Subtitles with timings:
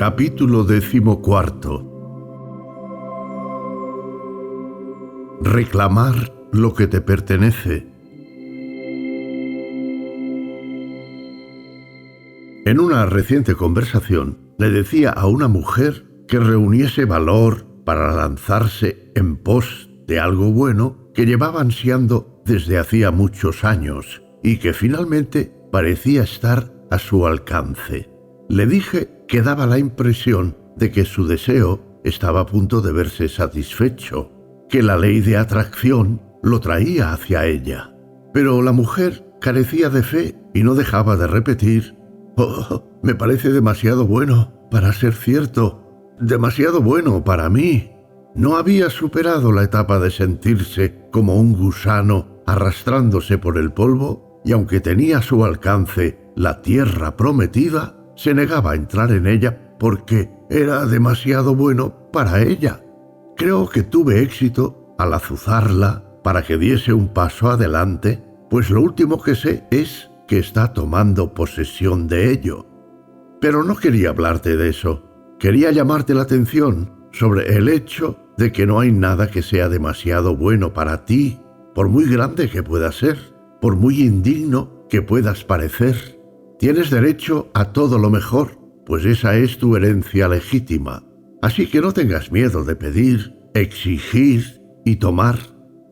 [0.00, 1.84] Capítulo decimocuarto.
[5.42, 7.86] Reclamar lo que te pertenece.
[12.64, 19.36] En una reciente conversación le decía a una mujer que reuniese valor para lanzarse en
[19.36, 26.22] pos de algo bueno que llevaba ansiando desde hacía muchos años y que finalmente parecía
[26.22, 28.08] estar a su alcance.
[28.48, 33.28] Le dije que daba la impresión de que su deseo estaba a punto de verse
[33.28, 34.32] satisfecho,
[34.68, 37.94] que la ley de atracción lo traía hacia ella.
[38.34, 41.96] Pero la mujer carecía de fe y no dejaba de repetir,
[42.36, 47.92] Oh, me parece demasiado bueno para ser cierto, demasiado bueno para mí.
[48.34, 54.52] No había superado la etapa de sentirse como un gusano arrastrándose por el polvo y
[54.52, 60.30] aunque tenía a su alcance la tierra prometida, se negaba a entrar en ella porque
[60.50, 62.84] era demasiado bueno para ella.
[63.34, 69.22] Creo que tuve éxito al azuzarla para que diese un paso adelante, pues lo último
[69.22, 72.66] que sé es que está tomando posesión de ello.
[73.40, 75.02] Pero no quería hablarte de eso.
[75.38, 80.36] Quería llamarte la atención sobre el hecho de que no hay nada que sea demasiado
[80.36, 81.40] bueno para ti,
[81.74, 83.16] por muy grande que pueda ser,
[83.62, 86.19] por muy indigno que puedas parecer.
[86.60, 91.02] Tienes derecho a todo lo mejor, pues esa es tu herencia legítima.
[91.40, 95.38] Así que no tengas miedo de pedir, exigir y tomar.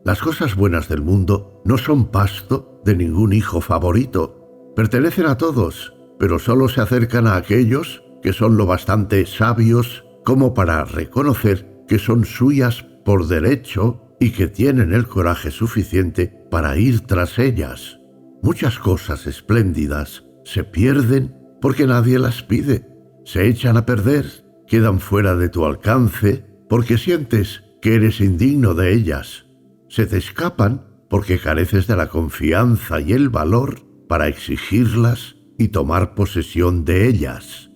[0.05, 4.71] Las cosas buenas del mundo no son pasto de ningún hijo favorito.
[4.75, 10.53] Pertenecen a todos, pero solo se acercan a aquellos que son lo bastante sabios como
[10.53, 17.07] para reconocer que son suyas por derecho y que tienen el coraje suficiente para ir
[17.07, 17.99] tras ellas.
[18.43, 22.87] Muchas cosas espléndidas se pierden porque nadie las pide,
[23.23, 24.25] se echan a perder,
[24.67, 29.45] quedan fuera de tu alcance porque sientes que eres indigno de ellas,
[29.89, 36.15] se te escapan porque careces de la confianza y el valor para exigirlas y tomar
[36.15, 37.69] posesión de ellas.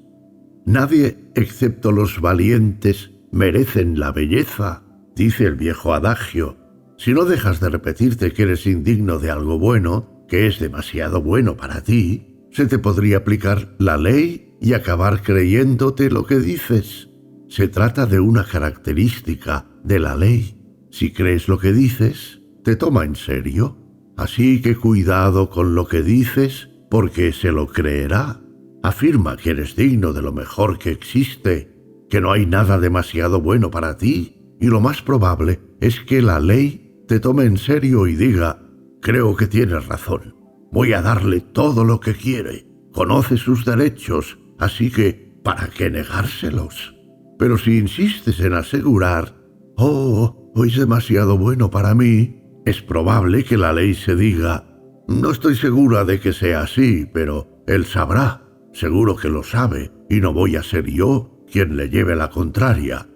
[0.66, 4.84] Nadie, excepto los valientes, merecen la belleza,
[5.16, 6.58] dice el viejo adagio.
[6.98, 11.56] Si no dejas de repetirte que eres indigno de algo bueno, que es demasiado bueno
[11.56, 17.10] para ti, se te podría aplicar la ley y acabar creyéndote lo que dices.
[17.50, 20.62] Se trata de una característica de la ley.
[20.92, 23.78] Si crees lo que dices, te toma en serio.
[24.16, 28.40] Así que cuidado con lo que dices, porque se lo creerá.
[28.84, 31.76] Afirma que eres digno de lo mejor que existe,
[32.10, 36.40] que no hay nada demasiado bueno para ti, y lo más probable es que la
[36.40, 38.62] ley te tome en serio y diga,
[39.02, 40.43] creo que tienes razón.
[40.74, 42.66] Voy a darle todo lo que quiere.
[42.94, 46.96] Conoce sus derechos, así que, ¿para qué negárselos?
[47.38, 49.36] Pero si insistes en asegurar,
[49.78, 54.66] oh, es demasiado bueno para mí, es probable que la ley se diga,
[55.08, 60.22] no estoy segura de que sea así, pero él sabrá, seguro que lo sabe, y
[60.22, 63.08] no voy a ser yo quien le lleve la contraria.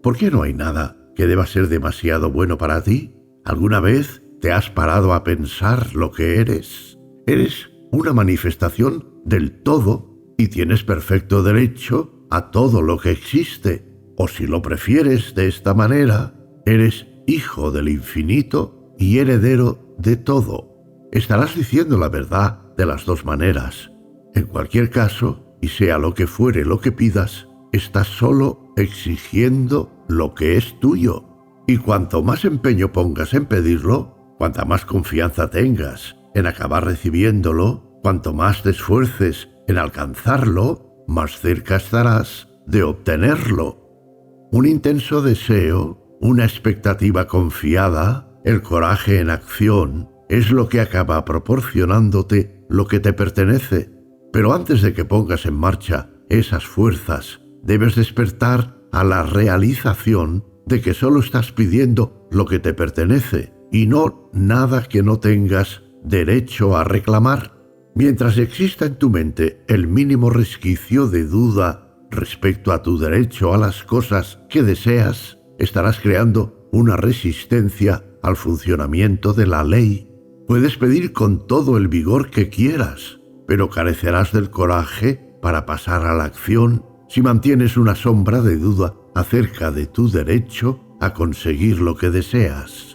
[0.00, 3.16] ¿Por qué no hay nada que deba ser demasiado bueno para ti?
[3.44, 6.98] ¿Alguna vez ¿Te has parado a pensar lo que eres?
[7.26, 13.88] Eres una manifestación del todo y tienes perfecto derecho a todo lo que existe.
[14.18, 16.34] O si lo prefieres de esta manera,
[16.66, 20.74] eres hijo del infinito y heredero de todo.
[21.10, 23.92] Estarás diciendo la verdad de las dos maneras.
[24.34, 30.34] En cualquier caso, y sea lo que fuere lo que pidas, estás solo exigiendo lo
[30.34, 31.24] que es tuyo.
[31.66, 34.13] Y cuanto más empeño pongas en pedirlo,
[34.44, 41.76] Cuanta más confianza tengas en acabar recibiéndolo, cuanto más te esfuerces en alcanzarlo, más cerca
[41.76, 43.88] estarás de obtenerlo.
[44.52, 52.66] Un intenso deseo, una expectativa confiada, el coraje en acción, es lo que acaba proporcionándote
[52.68, 53.92] lo que te pertenece.
[54.30, 60.82] Pero antes de que pongas en marcha esas fuerzas, debes despertar a la realización de
[60.82, 66.76] que solo estás pidiendo lo que te pertenece y no nada que no tengas derecho
[66.76, 67.58] a reclamar.
[67.96, 73.58] Mientras exista en tu mente el mínimo resquicio de duda respecto a tu derecho a
[73.58, 80.08] las cosas que deseas, estarás creando una resistencia al funcionamiento de la ley.
[80.46, 83.18] Puedes pedir con todo el vigor que quieras,
[83.48, 88.94] pero carecerás del coraje para pasar a la acción si mantienes una sombra de duda
[89.16, 92.93] acerca de tu derecho a conseguir lo que deseas.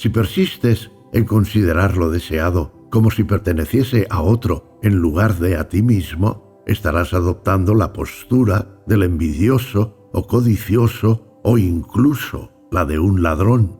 [0.00, 5.68] Si persistes en considerar lo deseado como si perteneciese a otro en lugar de a
[5.68, 13.22] ti mismo, estarás adoptando la postura del envidioso o codicioso o incluso la de un
[13.22, 13.78] ladrón.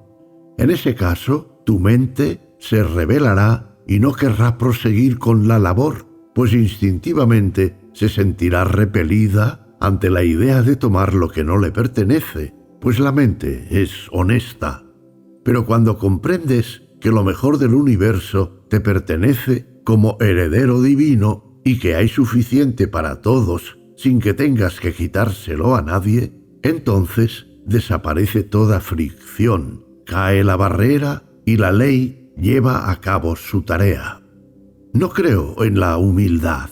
[0.58, 6.52] En ese caso, tu mente se rebelará y no querrá proseguir con la labor, pues
[6.52, 12.98] instintivamente se sentirá repelida ante la idea de tomar lo que no le pertenece, pues
[12.98, 14.84] la mente es honesta.
[15.44, 21.94] Pero cuando comprendes que lo mejor del universo te pertenece como heredero divino y que
[21.94, 26.32] hay suficiente para todos sin que tengas que quitárselo a nadie,
[26.62, 34.22] entonces desaparece toda fricción, cae la barrera y la ley lleva a cabo su tarea.
[34.92, 36.70] No creo en la humildad.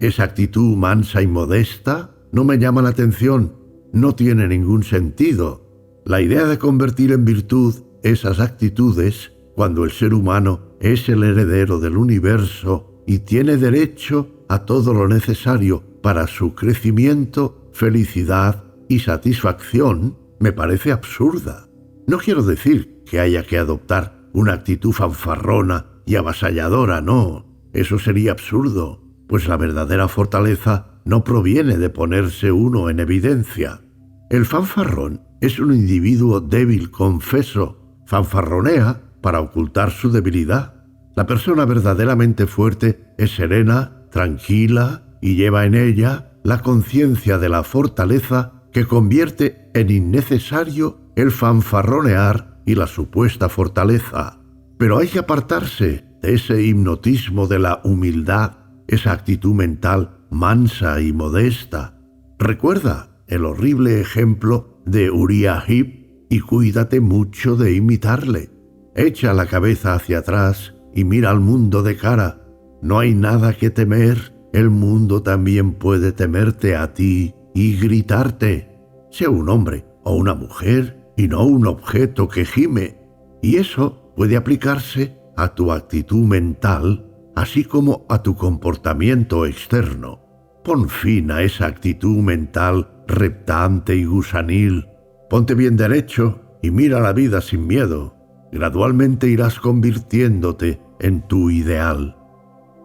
[0.00, 3.56] Esa actitud mansa y modesta no me llama la atención,
[3.92, 6.02] no tiene ningún sentido.
[6.04, 11.80] La idea de convertir en virtud esas actitudes cuando el ser humano es el heredero
[11.80, 20.18] del universo y tiene derecho a todo lo necesario para su crecimiento, felicidad y satisfacción,
[20.38, 21.66] me parece absurda.
[22.06, 28.32] No quiero decir que haya que adoptar una actitud fanfarrona y avasalladora, no, eso sería
[28.32, 33.80] absurdo, pues la verdadera fortaleza no proviene de ponerse uno en evidencia.
[34.28, 37.83] El fanfarrón es un individuo débil, confeso,
[38.14, 40.74] fanfarronea para ocultar su debilidad.
[41.16, 47.64] La persona verdaderamente fuerte es serena, tranquila y lleva en ella la conciencia de la
[47.64, 54.38] fortaleza que convierte en innecesario el fanfarronear y la supuesta fortaleza.
[54.78, 61.12] Pero hay que apartarse de ese hipnotismo de la humildad, esa actitud mental mansa y
[61.12, 61.98] modesta.
[62.38, 68.50] Recuerda el horrible ejemplo de Uriah Heep y cuídate mucho de imitarle.
[68.94, 72.40] Echa la cabeza hacia atrás y mira al mundo de cara.
[72.82, 78.78] No hay nada que temer, el mundo también puede temerte a ti y gritarte.
[79.10, 82.98] Sea un hombre o una mujer y no un objeto que gime.
[83.42, 90.20] Y eso puede aplicarse a tu actitud mental, así como a tu comportamiento externo.
[90.64, 94.86] Pon fin a esa actitud mental reptante y gusanil.
[95.34, 98.14] Ponte bien derecho y mira la vida sin miedo.
[98.52, 102.16] Gradualmente irás convirtiéndote en tu ideal.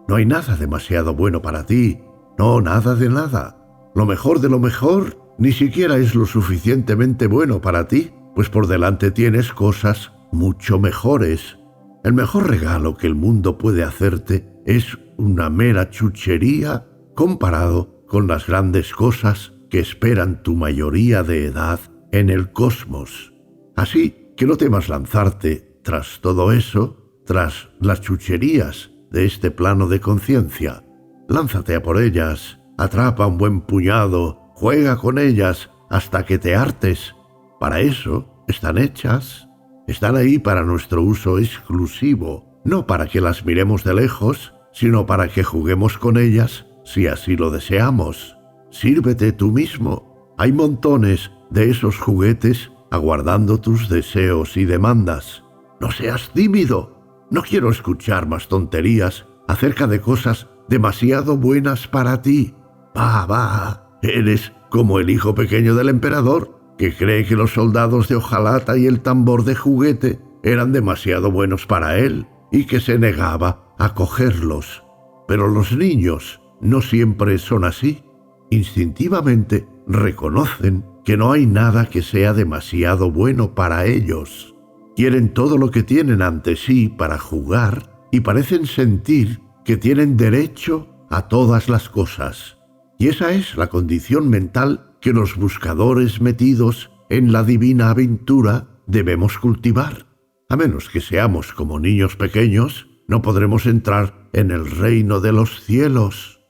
[0.08, 2.00] No hay nada demasiado bueno para ti,
[2.38, 3.56] no nada de nada.
[3.94, 8.66] Lo mejor de lo mejor ni siquiera es lo suficientemente bueno para ti, pues por
[8.66, 11.56] delante tienes cosas mucho mejores.
[12.02, 18.48] El mejor regalo que el mundo puede hacerte es una mera chuchería comparado con las
[18.48, 21.78] grandes cosas que esperan tu mayoría de edad
[22.12, 23.32] en el cosmos.
[23.76, 30.00] Así que no temas lanzarte tras todo eso, tras las chucherías de este plano de
[30.00, 30.84] conciencia.
[31.28, 37.14] Lánzate a por ellas, atrapa un buen puñado Juega con ellas hasta que te hartes.
[37.58, 39.48] Para eso están hechas.
[39.86, 45.28] Están ahí para nuestro uso exclusivo, no para que las miremos de lejos, sino para
[45.28, 48.36] que juguemos con ellas si así lo deseamos.
[48.70, 50.34] Sírvete tú mismo.
[50.36, 55.44] Hay montones de esos juguetes aguardando tus deseos y demandas.
[55.80, 56.98] No seas tímido.
[57.30, 62.54] No quiero escuchar más tonterías acerca de cosas demasiado buenas para ti.
[62.96, 68.16] Va, va, Eres como el hijo pequeño del emperador, que cree que los soldados de
[68.16, 73.74] hojalata y el tambor de juguete eran demasiado buenos para él y que se negaba
[73.78, 74.82] a cogerlos.
[75.28, 78.02] Pero los niños no siempre son así.
[78.50, 84.54] Instintivamente reconocen que no hay nada que sea demasiado bueno para ellos.
[84.96, 90.88] Quieren todo lo que tienen ante sí para jugar y parecen sentir que tienen derecho
[91.10, 92.58] a todas las cosas.
[92.98, 99.38] Y esa es la condición mental que los buscadores metidos en la divina aventura debemos
[99.38, 100.06] cultivar.
[100.48, 105.64] A menos que seamos como niños pequeños, no podremos entrar en el reino de los
[105.64, 106.40] cielos.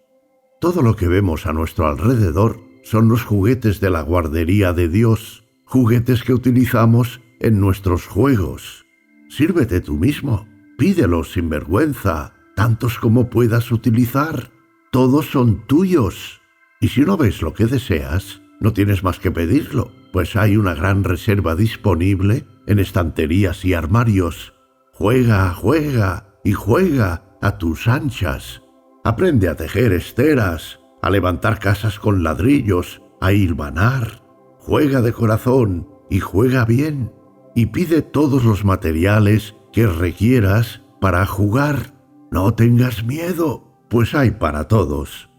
[0.61, 5.45] Todo lo que vemos a nuestro alrededor son los juguetes de la guardería de Dios,
[5.65, 8.87] juguetes que utilizamos en nuestros juegos.
[9.29, 14.51] Sírvete tú mismo, pídelos sin vergüenza, tantos como puedas utilizar.
[14.91, 16.41] Todos son tuyos.
[16.81, 20.75] Y si no ves lo que deseas, no tienes más que pedirlo, pues hay una
[20.75, 24.55] gran reserva disponible en estanterías y armarios.
[24.93, 28.63] Juega, juega y juega a tus anchas.
[29.05, 34.23] Aprende a tejer esteras, a levantar casas con ladrillos, a hilvanar.
[34.59, 37.13] Juega de corazón y juega bien.
[37.55, 41.95] Y pide todos los materiales que requieras para jugar.
[42.31, 45.31] No tengas miedo, pues hay para todos.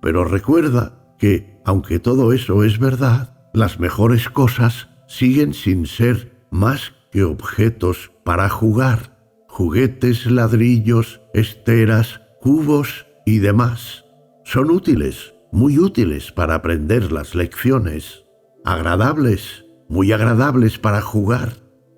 [0.00, 6.92] Pero recuerda que, aunque todo eso es verdad, las mejores cosas siguen sin ser más
[7.10, 9.18] que objetos para jugar.
[9.48, 14.04] Juguetes, ladrillos, esteras, cubos y demás.
[14.52, 18.24] Son útiles, muy útiles para aprender las lecciones.
[18.64, 21.52] Agradables, muy agradables para jugar.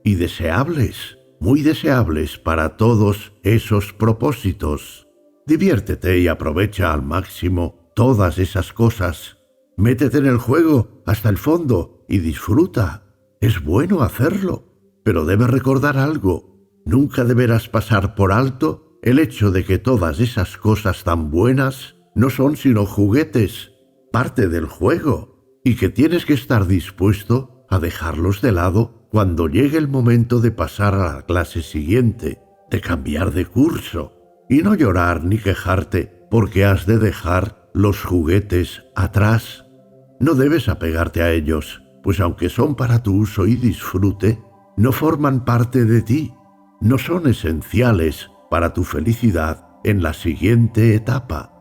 [0.05, 5.09] Y deseables, muy deseables para todos esos propósitos.
[5.47, 9.39] Diviértete y aprovecha al máximo todas esas cosas.
[9.79, 13.17] Métete en el juego hasta el fondo y disfruta.
[13.41, 16.69] Es bueno hacerlo, pero debes recordar algo.
[16.85, 22.31] Nunca deberás pasar por alto el hecho de que todas esas cosas tan buenas no
[22.31, 23.73] son sino juguetes,
[24.13, 29.79] parte del juego, y que tienes que estar dispuesto a dejarlos de lado cuando llegue
[29.79, 32.41] el momento de pasar a la clase siguiente,
[32.71, 34.13] de cambiar de curso,
[34.49, 39.67] y no llorar ni quejarte porque has de dejar los juguetes atrás.
[40.21, 44.43] No debes apegarte a ellos, pues aunque son para tu uso y disfrute,
[44.77, 46.35] no forman parte de ti,
[46.81, 51.52] no son esenciales para tu felicidad en la siguiente etapa.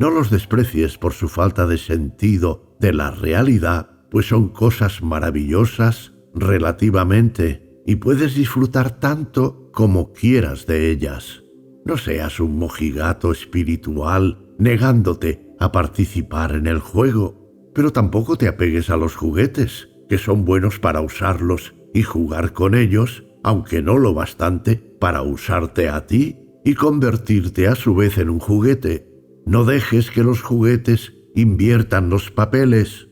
[0.00, 6.14] No los desprecies por su falta de sentido de la realidad, pues son cosas maravillosas
[6.34, 11.44] relativamente y puedes disfrutar tanto como quieras de ellas.
[11.84, 18.88] No seas un mojigato espiritual negándote a participar en el juego, pero tampoco te apegues
[18.88, 24.14] a los juguetes, que son buenos para usarlos y jugar con ellos, aunque no lo
[24.14, 29.09] bastante para usarte a ti y convertirte a su vez en un juguete.
[29.50, 33.08] No dejes que los juguetes inviertan los papeles.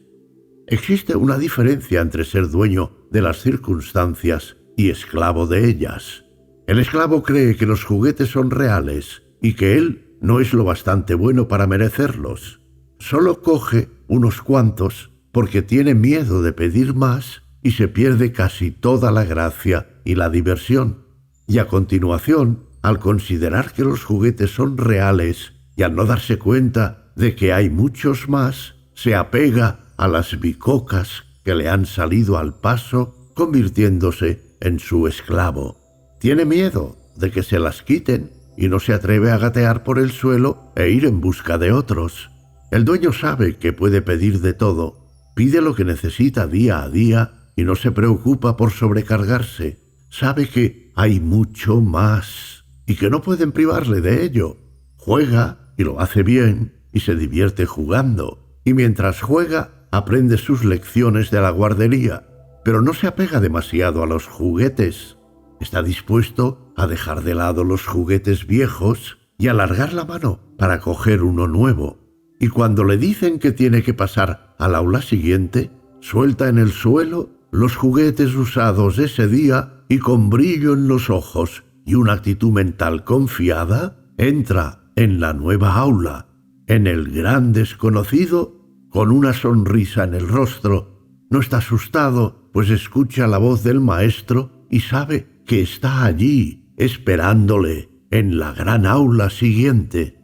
[0.69, 6.27] Existe una diferencia entre ser dueño de las circunstancias y esclavo de ellas.
[6.69, 11.17] El esclavo cree que los juguetes son reales y que él no es lo bastante
[11.17, 12.61] bueno para merecerlos.
[13.01, 19.11] Solo coge unos cuantos porque tiene miedo de pedir más y se pierde casi toda
[19.11, 21.05] la gracia y la diversión.
[21.49, 27.13] Y a continuación, al considerar que los juguetes son reales y al no darse cuenta
[27.15, 32.59] de que hay muchos más, se apega a las bicocas que le han salido al
[32.59, 35.79] paso, convirtiéndose en su esclavo.
[36.19, 40.11] Tiene miedo de que se las quiten y no se atreve a gatear por el
[40.11, 42.29] suelo e ir en busca de otros.
[42.73, 45.07] El dueño sabe que puede pedir de todo,
[45.37, 49.79] pide lo que necesita día a día y no se preocupa por sobrecargarse.
[50.11, 54.57] Sabe que hay mucho más y que no pueden privarle de ello.
[54.97, 58.61] Juega y lo hace bien y se divierte jugando.
[58.65, 62.27] Y mientras juega, aprende sus lecciones de la guardería,
[62.65, 65.17] pero no se apega demasiado a los juguetes.
[65.61, 71.23] Está dispuesto a dejar de lado los juguetes viejos y alargar la mano para coger
[71.23, 71.99] uno nuevo.
[72.41, 75.71] Y cuando le dicen que tiene que pasar al aula siguiente,
[76.01, 81.65] suelta en el suelo los juguetes usados ese día y con brillo en los ojos
[81.87, 86.27] y una actitud mental confiada, entra en la nueva aula,
[86.67, 91.07] en el gran desconocido, con una sonrisa en el rostro.
[91.31, 97.91] No está asustado, pues escucha la voz del maestro y sabe que está allí, esperándole,
[98.11, 100.19] en la gran aula siguiente.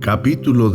[0.00, 0.70] Capítulo